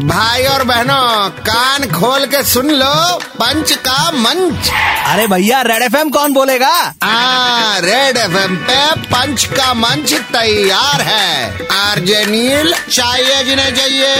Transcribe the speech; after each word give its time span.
भाई 0.00 0.42
और 0.44 0.64
बहनों 0.64 1.30
कान 1.30 1.84
खोल 1.84 2.26
के 2.26 2.44
सुन 2.44 2.70
लो 2.70 3.18
पंच 3.18 3.72
का 3.72 4.10
मंच। 4.10 4.70
अरे 5.06 5.26
भैया 5.26 5.62
रेड 5.62 5.82
एफएम 5.82 6.10
कौन 6.10 6.32
बोलेगा? 6.32 6.94
आ, 7.02 7.78
रेड 7.78 8.16
एफएम 8.16 8.56
पे 8.56 9.00
पंच 9.00 9.44
का 9.44 9.74
मंच 9.74 10.14
तैयार 10.14 11.00
है। 11.00 11.58
आरजे 11.72 12.26
नील 12.26 12.74
चाहिए 12.92 13.44
जिन्हें 13.44 13.74
चाहिए। 13.74 14.16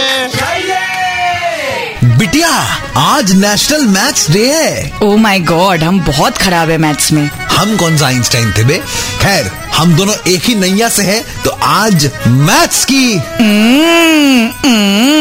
बिटिया 2.17 2.49
आज 2.97 3.31
नेशनल 3.31 3.87
मैथ्स 3.87 4.31
डे 4.31 4.51
है। 4.53 4.91
ओ 5.03 5.17
माय 5.17 5.39
गॉड 5.39 5.83
हम 5.83 5.99
बहुत 5.99 6.37
खराब 6.37 6.69
है 6.69 6.77
मैथ्स 6.77 7.11
में। 7.11 7.29
हम 7.57 7.77
कौन 7.77 7.97
सा 7.97 8.07
आइंस्टाइन 8.07 8.53
थे 8.57 8.63
बे? 8.63 8.83
खैर 9.21 9.51
हम 9.77 9.95
दोनों 9.95 10.15
एक 10.27 10.43
ही 10.43 10.55
नैया 10.55 10.89
से 10.89 11.03
हैं 11.03 11.43
तो 11.43 11.49
आज 11.63 12.11
मैथ्स 12.27 12.85
की 12.85 13.13
हम्म, 13.15 14.69
हम्म। 14.69 15.16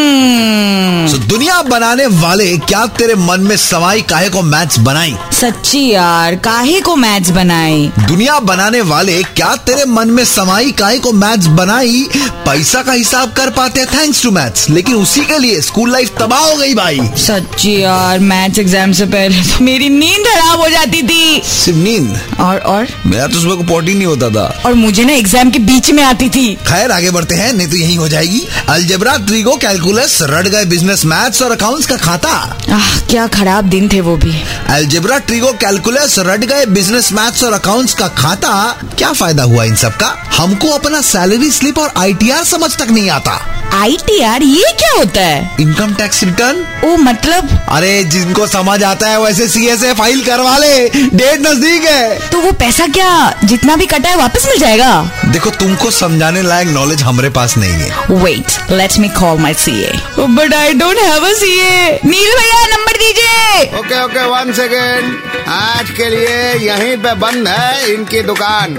दुनिया 1.29 1.61
बनाने 1.63 2.05
वाले 2.07 2.47
क्या 2.59 2.85
तेरे 2.99 3.15
मन 3.17 3.41
में 3.41 3.57
सवाई 3.57 4.03
काहे 4.11 4.29
को 4.31 4.43
मैथ्स 4.43 4.79
बनाई? 4.79 5.15
सच्ची 5.33 5.79
यार 5.91 6.35
काहे 6.45 6.81
को 6.81 6.95
मैथ्स 6.97 7.31
बनाई? 7.31 7.87
दुनिया 8.01 8.39
बनाने 8.41 8.81
वाले 8.91 9.23
क्या 9.31 9.55
तेरे 9.67 9.85
मन 9.85 10.11
में 10.11 10.25
समाई 10.25 10.71
काहे 10.79 10.99
को 10.99 11.13
मैथ्स 11.13 11.47
बनाई? 11.59 12.07
पैसा 12.47 12.83
का 12.83 12.93
हिसाब 12.93 13.33
कर 13.33 13.51
पाते 13.57 13.81
हैं 13.81 13.89
थैंक्स 13.95 14.23
टू 14.23 14.31
मैथ्स 14.31 14.69
लेकिन 14.71 14.95
उसी 14.97 15.25
के 15.25 15.39
लिए 15.39 15.61
स्कूल 15.61 15.91
लाइफ 15.93 16.15
तबाह 16.19 16.41
हो 16.41 16.57
गई 16.57 16.75
भाई। 16.75 17.01
सच्ची 17.19 17.75
यार 17.83 18.19
मैथ्स 18.23 18.59
एग्ज़ाम 18.59 18.93
से 18.93 19.07
पहले 19.07 19.43
तो 19.43 19.65
मेरी 19.65 19.89
नींद 19.89 20.27
खराब 20.27 20.61
हो 20.61 20.69
जाती 20.69 21.03
थी। 21.03 21.16
सिर्फ़ 21.45 21.79
नींद 21.79 22.19
और 22.41 22.59
और? 22.59 22.89
मेरा 23.07 23.27
तो 23.27 23.41
सुबह 23.41 23.55
को 23.55 23.63
पॉटी 23.65 23.95
नहीं 23.95 24.07
होता 24.07 24.29
था। 24.31 24.45
और 24.67 24.75
मुझे 24.75 25.05
ना 25.05 25.13
एग्ज़ाम 25.13 25.51
के 25.51 25.59
बीच 25.59 25.91
में 25.91 26.03
आती 26.03 26.29
थी। 26.29 26.55
खैर 26.67 26.91
आगे 26.91 27.11
बढ़ते 27.11 27.35
हैं 27.35 27.53
नहीं 27.53 27.69
तो 27.69 27.77
यही 27.77 27.95
हो 27.95 28.09
जाएगी। 28.09 28.41
अलजेब्रा 28.69 29.17
ट्रीगो 29.27 29.57
कैलकुलस 29.57 30.19
रट 30.23 30.49
गए 30.49 30.65
बिज़नेस 30.65 31.05
मैथ्स 31.05 31.43
और 31.43 31.53
अकाउंट्स 31.53 31.87
का 31.87 31.97
खाता। 31.97 32.31
आह 32.73 32.99
क्या 33.11 33.27
खराब 33.27 33.65
दिन 33.65 33.89
थे 33.89 34.01
वो 34.01 34.17
भी। 34.17 34.35
अलजेब्रा 34.71 35.19
ट्रीगो 35.19 35.53
कैलकुलस 35.61 36.19
रट 36.19 36.45
गए 36.45 36.67
बिज़नेस 36.67 37.13
मैथ्स 37.13 37.45
और 37.45 37.53
अकाउंट्स 37.53 37.95
का 37.95 38.09
खाता। 38.19 38.55
क्या 38.99 39.13
फ़ायदा 39.13 39.43
हुआ 39.43 39.65
इन 39.65 39.77
सब 39.77 39.97
का? 39.97 40.15
हमको 40.37 40.69
अपना 40.69 41.01
सैलरी 41.03 41.51
स्लिप 41.51 41.79
और 41.79 41.93
आईटीआर 41.97 42.45
समझ 42.45 42.75
तक 42.77 42.91
नहीं 42.91 43.11
आता। 43.11 43.39
आई 43.75 43.97
टी 44.07 44.21
आर 44.23 44.43
ये 44.43 44.73
क्या 44.79 44.91
होता 44.99 45.21
है? 45.21 45.57
इनकम 45.61 45.95
टैक्स 45.95 46.23
रिटर्न 46.25 46.65
ओ 46.85 46.97
मतलब? 46.99 47.49
अरे 47.71 48.03
जिनको 48.07 48.47
समझ 48.47 48.83
आता 48.85 49.09
है 49.09 49.21
वैसे 49.21 49.49
सी 49.49 49.67
एस 49.69 49.83
ए 49.85 49.93
फ़ाइल 49.95 50.25
करवा 50.25 50.57
ले। 50.59 50.89
डेट 50.89 51.41
नज़दीक 51.41 51.85
है। 51.85 52.31
तो 52.31 52.41
वो 52.41 52.53
पैसा 52.61 52.87
क्या 52.89 53.11
जितना 53.45 53.77
भी 53.77 53.87
कटा 53.87 54.09
है 54.09 54.17
वापस 54.17 54.47
मिल 54.49 54.59
जाएगा? 54.59 54.91
देखो 55.33 55.51
तुमको 55.53 55.91
समझाने 55.91 56.43
लायक 56.43 56.69
नॉलेज 56.69 57.03
हमारे 57.03 57.31
पास 57.31 57.57
नहीं 57.59 57.73
है। 57.73 58.23
Wait 58.23 58.71
let 58.73 58.99
me 58.99 59.09
call 59.21 59.39
my 59.41 59.55
C 59.57 59.79
A 59.83 59.93
but 60.19 60.55
I 60.55 60.73
don't 60.75 60.99
have 60.99 61.27
a 61.27 61.33
C 61.35 61.59
A 61.61 62.01
Neel 62.05 62.35
भैया 62.37 62.67
नंबर 62.67 62.99
दीजिए। 62.99 63.79
ओके 63.79 64.03
ओके 64.05 64.27
वन 64.31 64.53
सेकेंड 64.53 65.49
आज 65.51 65.91
के 65.97 66.09
लिए 66.11 66.53
यहीं 66.67 66.97
पे 66.97 67.15
बंद 67.17 67.49
है 67.49 67.95
इनकी 67.95 68.23
दुकान। 68.23 68.79